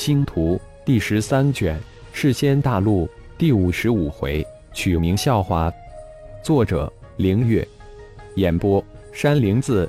[0.00, 1.78] 星图第十三卷，
[2.10, 4.42] 世仙大陆第五十五回，
[4.72, 5.70] 取名笑话。
[6.42, 7.68] 作者：凌月。
[8.36, 8.82] 演播：
[9.12, 9.86] 山灵子。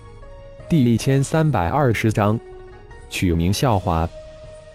[0.68, 2.38] 第一千三百二十章，
[3.10, 4.06] 取名笑话。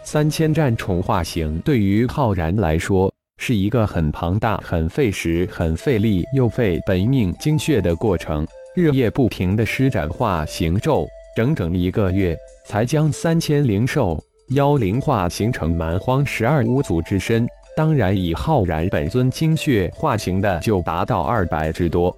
[0.04, 11.06] 三千战宠化形对于浩然来说是一个很庞大、很费时、很费力又费本命精血的过程，日夜不停的施展化形咒，
[11.36, 12.34] 整整一个月
[12.64, 14.18] 才将三千灵兽
[14.50, 17.46] 妖灵化形成蛮荒十二巫族之身。
[17.76, 22.16] 当然，以浩然本尊精血化形的就达到二百之多。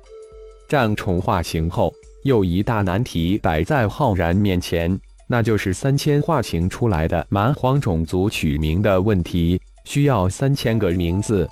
[0.69, 1.93] 战宠化形后，
[2.25, 4.99] 又一大难题摆在浩然面前。
[5.27, 11.49] 那就是三千化形出来的蛮荒种族取名的问题，需要三千个名字。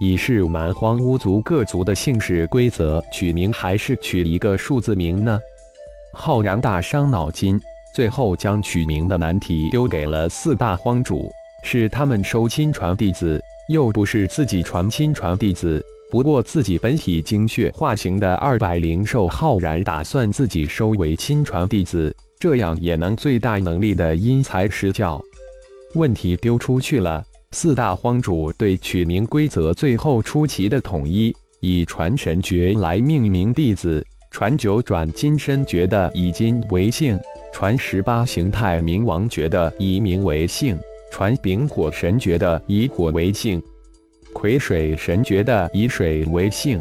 [0.00, 5.38] 以是蛮荒巫族各族的姓氏规则取名，还是取一个数字名呢？
[6.12, 7.60] 浩然大伤脑筋，
[7.98, 11.28] 最后将取名的难题丢给了四大荒主，
[11.64, 15.84] 是他们收亲传弟子，又不是自己传亲传弟子。
[16.08, 22.14] 不过自己本体精血化形的二百灵兽，浩然打算自己收为亲传弟子。
[22.38, 25.20] 这样也能最大能力的因材施教。
[25.96, 27.24] 问题丢出去了。
[27.50, 37.18] 四大荒主对取名规则最后出奇的统一，以传神诀来命名弟子，传九转金身诀的以金为姓，
[37.58, 40.78] 传十八形态冥王诀的以冥为姓，
[41.10, 43.60] 传丙火神诀的以火为姓，
[44.32, 46.80] 癸水神诀的以水为姓，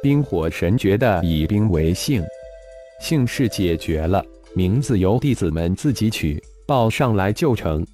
[0.00, 2.22] 冰火神诀的以冰为姓。
[3.00, 4.24] 姓氏解决了。
[4.54, 7.84] 名字由弟子们自己取，报上来就成。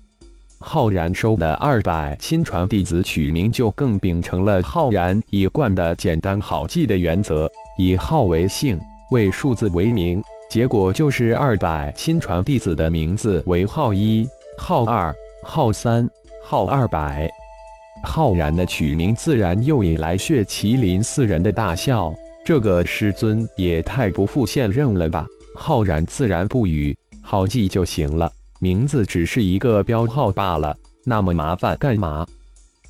[0.59, 8.79] 浩然收的二百亲传弟子取名就更秉承了浩然一贯的简单好记的原则，以号为姓，
[9.13, 10.23] 为数字为名。
[10.53, 14.29] 结果就是二百亲传弟子的名字为号一、
[14.59, 15.11] 号二、
[15.43, 16.07] 号三、
[16.45, 17.27] 号二百。
[18.05, 22.13] 浩然的取名自然又引来血麒麟四人的大笑。
[22.45, 25.27] 这个师尊也太不负现任了吧！
[25.57, 32.27] 浩然自然不语，好记就行了，名字只是一个标号罢了，那么麻烦干嘛？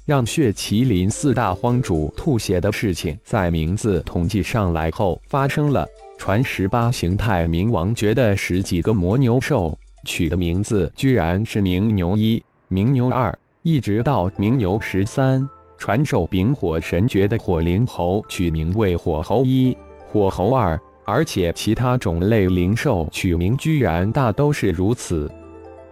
[0.04, 5.86] 让血麒麟四大荒主吐血的事情在名字统计上来后发生了。
[6.18, 15.48] 传十八形态冥王诀的十几个魔牛兽取的名字居然是冥牛一、冥牛二，一直到冥牛十三。
[15.78, 19.76] 传授丙火神诀的火灵猴取名为火猴一、
[20.08, 20.78] 火猴二。
[21.04, 25.28] 而且其他种类灵兽取名居然大都是如此，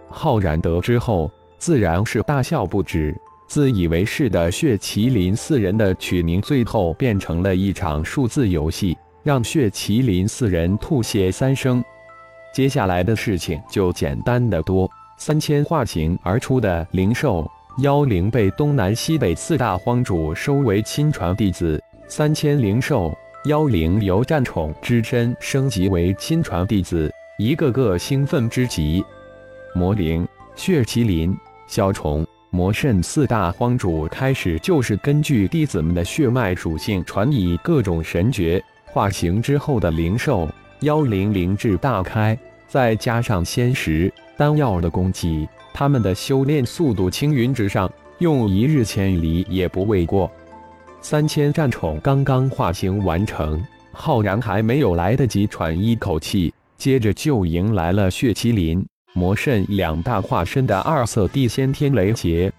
[0.07, 3.13] 浩然得知后自然是大笑不止。
[3.51, 11.83] 自以为是的血麒麟四人的取名，最后变成了一场数字游戏，让血麒麟四人吐血三声。
[12.53, 17.45] 接下来的事情就简单的多，三千化形而出的灵兽
[17.79, 23.13] 妖灵被东南西北四大荒主收为亲传弟子，三千灵兽。
[23.47, 29.03] 妖灵由战宠之身升级为亲传弟子，一个个兴奋之极。
[29.75, 30.25] 魔灵、
[30.55, 31.35] 血麒麟、
[31.67, 40.49] 小虫、魔圣四大荒主开始就是根据弟子们的血脉属性传以各种神诀，化形之后的灵兽
[40.81, 50.29] 妖灵灵智大开，再加上仙石丹药的供给，他们的修炼速度青云直上，用一日千里也不为过。
[50.99, 53.63] 三千战宠刚刚化形完成，
[53.93, 62.51] 浩然还没有来得及喘一口气，接着就迎来了血麒麟、魔圣两大化身的二色地仙天雷劫。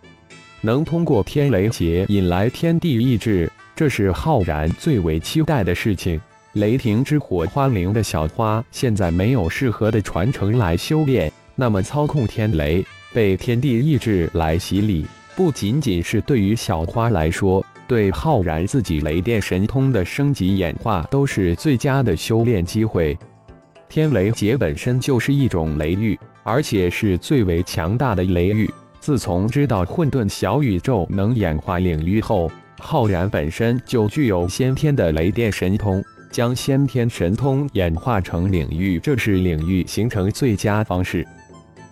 [0.60, 6.20] 能通过天雷劫引来天地意志，这是浩然最为期待的事情。
[6.52, 17.64] 雷霆之火花灵的小花现在没有适合的传承来修炼，那么操控天雷，被天地意志来洗礼，不仅仅是对于小花来说。
[17.88, 23.18] 对浩然自己雷电神通的升级演化都是最佳的修炼机会。
[23.88, 28.70] 天雷劫本身就是一种雷域，而且是最为强大的雷域。
[29.00, 41.26] 自从知道混沌小宇宙能演化领域后，浩然本身就具有先天的雷电神通，将先天神通演化成领域，这是领域形成最佳方式。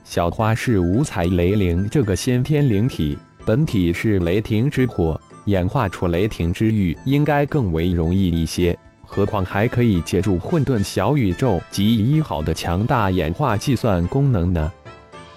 [0.04, 5.20] 小花是五彩雷灵这个先天灵体，本体是雷霆之火。
[5.46, 8.78] 演化出雷霆之域应该更为容易一些，
[9.12, 14.72] 何况还可以借助混沌小宇宙及一好的强大演化计算功能呢。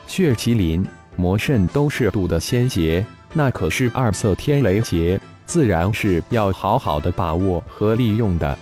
[0.06, 0.86] 血麒麟、
[1.16, 3.04] 魔肾都是渡的仙劫，
[3.34, 8.56] 那可是二色天雷劫，自然是要好好的把握和利用的。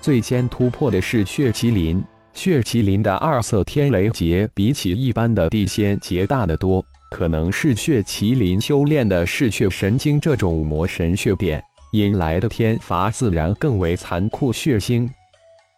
[0.00, 2.02] 最先突破的是血麒麟，
[2.32, 6.82] 血麒麟的二色天雷劫比起一般的地仙劫大得多。
[7.10, 11.62] 可能是血麒麟修炼的是血神经这种魔神血点
[11.92, 15.08] 引来的天罚，自然更为残酷血腥。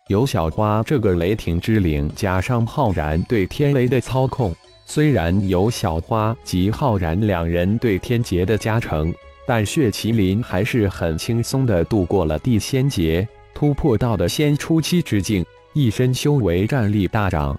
[0.08, 4.52] 有小花这个雷霆之灵，加上浩然对天雷的操控，
[4.84, 9.14] 虽然有小花及浩然两人对天劫的加成，
[9.46, 17.56] 但血麒麟还是很轻松的度过了地仙劫，突破到的仙初期之境，一身修为战力大涨。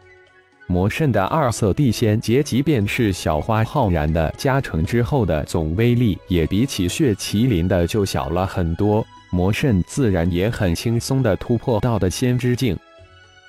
[0.72, 9.06] 魔圣的二色地仙劫，即便是小花浩然的加成之后的总威力，也比起血麒麟的就小了很多。
[9.32, 12.78] 魔圣自然也很轻松的突破到的仙之境，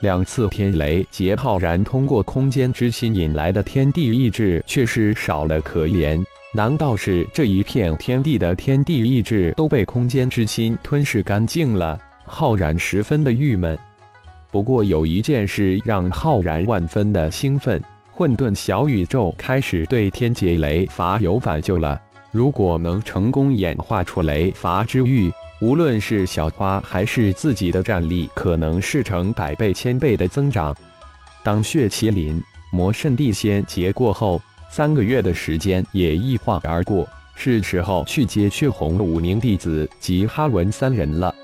[0.00, 6.20] 两次天雷劫，浩然通过空间之心引来的天地意志却是少了可怜。
[6.52, 11.96] 难道是这一片天地的天地意志都被空间之心吞噬干净了？
[12.24, 13.78] 浩然十分的郁闷。
[14.52, 17.82] 不过有一件事让浩然万分的兴奋：
[18.12, 21.98] 混沌小宇宙开始对天劫雷罚有反救了。
[22.30, 25.32] 如果能成功演化出雷罚之域，
[25.62, 30.76] 无论是小花还是自己的战力，可能是成百倍、千倍的增长。
[31.42, 32.38] 当血麒麟
[32.70, 34.38] 魔圣地仙劫过后，
[34.70, 41.34] 三个月的时间也一晃而过，是时候去接血红五名弟子及哈文三人了。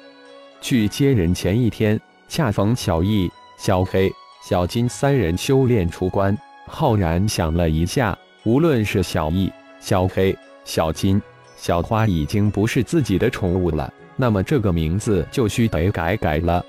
[0.61, 6.37] 去接人前一天，恰逢小易、小黑、小金三人修炼出关。
[6.67, 11.21] 浩然想了一下，无论是小易、小黑、小金、
[11.57, 13.91] 小花，已经不是自己的宠物了。
[14.15, 16.63] 那么这个名字就需得改改了。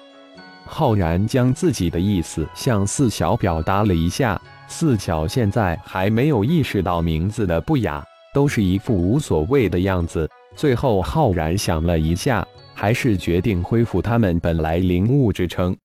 [0.65, 8.01] 浩然将自己的意思向四小表达了一下，四小现在还没有意识到名字的不雅，
[8.33, 10.29] 都是一副无所谓的样子。
[10.55, 12.47] 最后浩然想了一下，
[12.81, 15.75] 还是决定恢复他们本来灵物之称。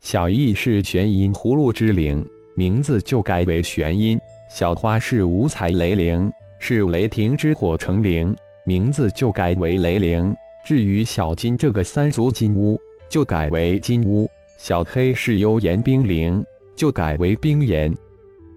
[0.00, 2.24] 小易是玄阴葫芦之灵，
[2.54, 4.16] 名字就改为玄阴；
[4.48, 6.30] 小花是五彩雷灵，
[6.60, 8.32] 是雷霆之火成灵，
[8.64, 10.32] 名字就改为雷灵。
[10.64, 14.24] 至于小金这个三足金乌，就改为金乌；
[14.56, 16.40] 小黑是幽岩冰灵，
[16.76, 17.92] 就改为冰岩。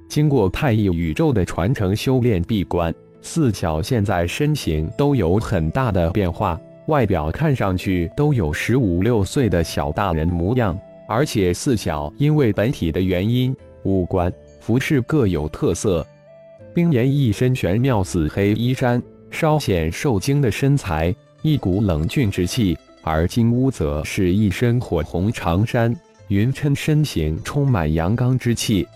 [0.08, 2.94] 经过太一宇宙的传承修炼闭关，
[3.24, 10.78] 四小现在身形都有很大的变化，外表看上去都有十五六岁的小大人模样。
[11.08, 16.06] 而且四小因为本体的原因，五官、服饰各有特色。
[16.74, 21.14] 冰炎一身玄妙紫黑衣衫，稍显受惊的身材。
[21.42, 25.94] 一股冷峻之气，而金乌则是一身火红长衫，
[26.30, 28.88] 匀称身形充满阳刚之气。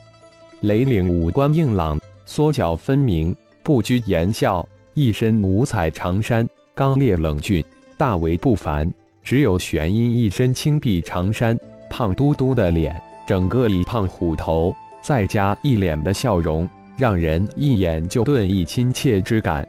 [0.62, 7.62] 雷领五官硬朗，缩脚分明，不拘言笑，一身五彩长衫，刚烈冷峻，
[7.98, 8.92] 大为不凡。
[9.24, 11.58] 只有玄阴一身青碧长衫，
[11.90, 12.96] 胖嘟嘟的脸，
[13.28, 19.68] 整个一胖虎头，再加一脸的笑容，让人一眼就顿意亲切之感。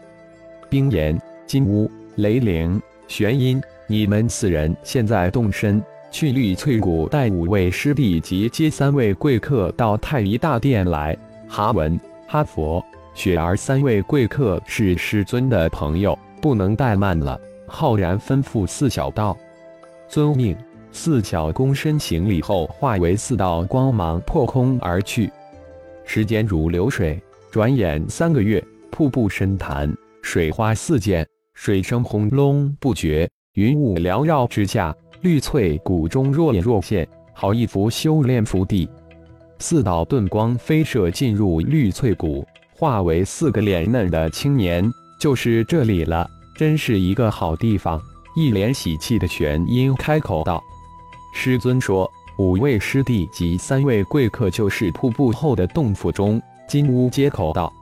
[0.69, 1.91] 冰岩金乌。
[2.17, 11.17] 雷灵、玄阴，你们四人现在动身去绿翠谷，带五位师弟及接三位贵客到太乙大殿来。
[11.47, 11.97] 哈文、
[12.27, 12.85] 哈佛、
[13.15, 17.41] 雪儿三位贵客是师尊的朋友，不能怠慢了。
[17.69, 19.37] 浩然吩咐四小道
[20.09, 20.57] ：“遵命。”
[20.91, 25.31] 四小躬身行礼后，化为四道光芒破空而去。
[26.05, 31.25] 时间如流水，转眼三个月，瀑布深潭，水花四溅。
[31.53, 38.89] 水声轰隆不绝，云雾缭绕之下，绿翠谷中若隐若现，好一幅修炼福地。
[39.59, 48.03] 四道遁光飞射进入绿翠谷，化为四个脸嫩的青年，就是这里了，真是一个好地方。
[48.35, 50.61] 一脸喜气的玄音开口道
[51.33, 57.73] ：“师尊说，五位师弟及三位贵客就是瀑布后的洞府中。”金乌接口道。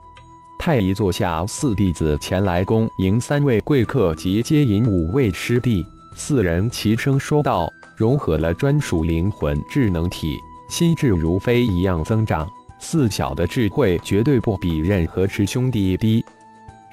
[0.59, 5.83] 太乙座下四弟子前来恭迎三位贵客及接引五位师弟，
[6.15, 7.67] 四人齐声说道
[7.97, 12.47] ：“融合了专属灵魂智能体，心智如飞一样增长。
[12.79, 16.23] 四小的智慧绝对不比任何师兄弟低。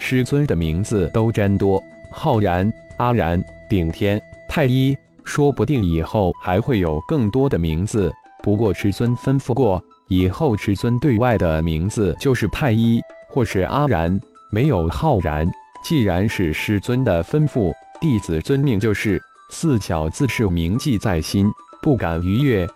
[0.06, 1.82] 师尊的名字都真多，
[2.12, 8.12] 浩然、阿然、顶天、太一，说不定以后还会有更多的名字。
[8.44, 14.20] 不过师尊吩咐过，以后师尊对外的名字就是太一。”或是阿然，
[14.52, 15.50] 没有浩然。
[15.86, 19.22] 既然是师尊的吩咐，弟子遵命就是。
[19.52, 21.50] 四小自是铭记在心，
[21.82, 22.68] 不敢逾越。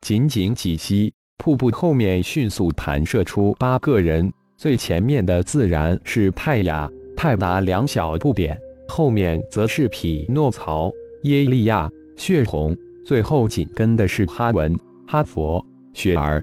[0.00, 8.58] 仅仅几息，瀑布后面迅速弹射出八个人，最前面的自然是泰雅、泰达两小不点，
[8.88, 10.90] 后面则是匹诺曹、
[11.22, 14.74] 耶利亚、血红，最后紧跟的是哈文、
[15.06, 16.42] 哈佛、雪儿。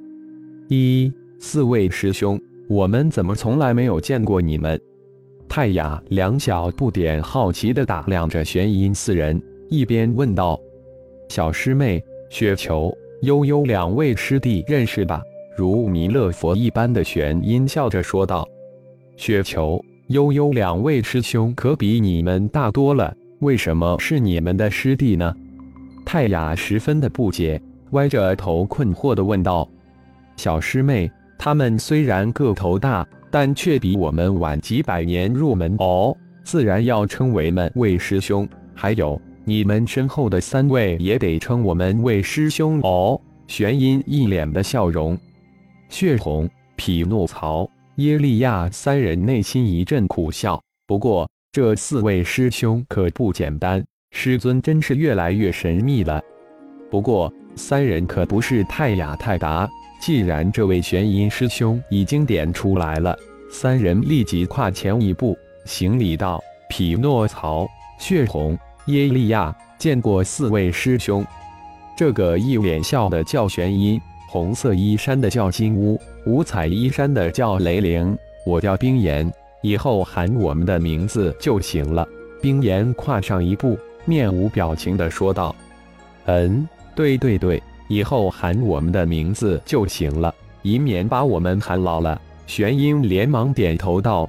[0.70, 2.39] 一四位师兄。
[2.70, 4.79] 我们怎么从来没有见过你们？
[5.50, 9.39] 泰雅两小不点好奇地打量着玄阴四人，
[9.70, 10.58] 一边问道
[11.27, 12.91] ：“小师妹，雪球、
[13.22, 15.22] 悠悠两位师弟认识吧？”
[15.55, 18.48] 如弥勒佛一般的玄音笑着说道
[19.17, 25.33] ：“雪球、悠悠两位师兄可比你们大多了，为什么是你们的师弟呢？”
[26.05, 29.67] 泰雅十分的不解，歪着头困惑的问道
[30.38, 38.48] ：“小师妹，他们虽然个头大。”但却比我们晚几百年入门哦，自然要称为们为师兄。
[38.75, 43.19] 还有你们身后的三位也得称我们为师兄哦。
[43.48, 45.17] 玄音一脸的笑容，
[45.93, 50.59] 血红、匹诺曹、耶利亚三人内心一阵苦笑。
[50.88, 56.19] 不过这四位师兄可不简单，师尊真是越来越神秘了。
[56.89, 59.69] 不过三人可不是泰雅泰达。
[60.01, 63.15] 既然这位玄阴师兄已经点出来了，
[63.51, 67.67] 三人立即跨前一步，行礼道：“匹诺曹、
[68.00, 68.57] 血红、
[68.88, 71.23] 耶利亚，见过四位师兄。”
[71.95, 74.01] 这个一脸笑的叫玄阴，
[74.33, 82.03] 红色衣衫的叫金乌，五彩衣衫的叫雷灵，我叫冰岩，以后喊我们的名字就行了。
[82.41, 85.55] 冰岩跨上一步，面无表情的说道
[86.25, 92.19] ：“嗯，对对对。”以后喊我们的名字就行了，以免把我们喊老了。
[92.47, 94.27] 玄英连忙点头道：“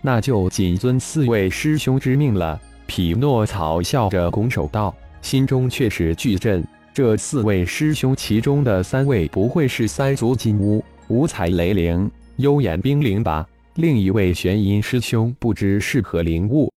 [0.00, 6.66] 那就谨遵四位师兄之命了。”匹诺曹笑着拱手道，心中却是巨震。
[6.96, 13.46] 这四位师兄其中的三位，不会是三足金乌、五彩雷灵、幽眼冰灵吧？
[13.74, 16.72] 另一位玄阴师兄不知是何灵物。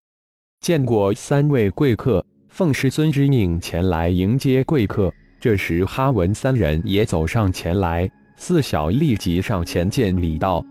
[0.59, 5.09] 见过三位贵客，奉师尊之命前来迎接贵客。
[5.39, 10.61] 这时，哈文三人也走上前来，四小立即上前见礼道：“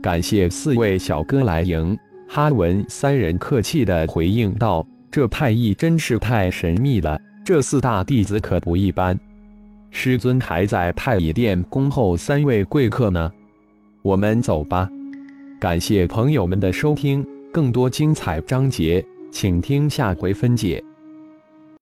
[0.00, 1.94] 感谢四位小哥来迎。”
[2.26, 9.18] 哈文三人客气地回应道：“这派役真是太神秘了，这四大弟子可不一般。
[9.90, 13.32] 师尊还在太乙殿恭候三位贵客呢，
[14.02, 14.86] 我们走吧。”
[15.58, 19.02] 感谢朋友们的收听，更多精彩章节，
[19.32, 20.84] 请听下回分解。